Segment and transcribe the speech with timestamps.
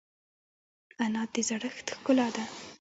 [1.03, 2.43] انا د زړښت ښکلا ده